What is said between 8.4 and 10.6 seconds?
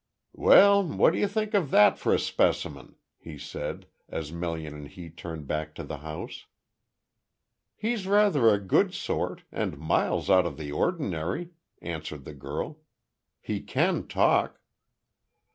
a good sort, and miles out of